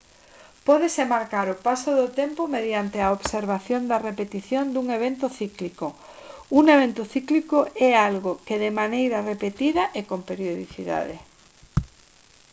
pódese 0.67 1.03
marcar 1.15 1.47
o 1.55 1.59
paso 1.67 1.91
do 1.99 2.07
tempo 2.19 2.41
mediante 2.55 2.97
a 3.01 3.13
observación 3.17 3.81
da 3.91 4.01
repetición 4.09 4.65
dun 4.73 4.87
evento 4.97 5.25
cíclico 5.39 5.87
un 6.59 6.65
evento 6.75 7.01
cíclico 7.13 7.57
é 7.87 7.91
algo 8.09 8.31
que 8.47 8.55
de 8.63 8.69
maneira 8.81 9.25
repetida 9.31 9.83
e 9.99 10.01
con 10.09 10.19
periodicidade 10.29 11.17